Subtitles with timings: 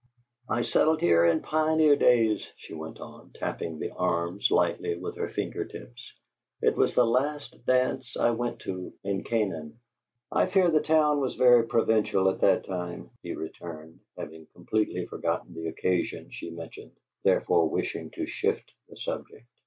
[0.49, 5.29] "I settled here in pioneer days," she went on, tapping the arms lightly with her
[5.29, 6.01] finger tips.
[6.59, 9.77] "It was the last dance I went to in Canaan."
[10.31, 15.53] "I fear the town was very provincial at that time," he returned, having completely forgotten
[15.53, 16.93] the occasion she mentioned,
[17.23, 19.45] therefore wishing to shift the subject.